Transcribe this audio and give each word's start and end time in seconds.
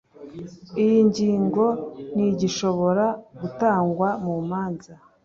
iyi 0.81 0.99
ngingo 1.09 1.65
ntigishobora 2.15 3.05
gutangwa 3.39 4.09
mu 4.23 4.35
manza 4.49 4.93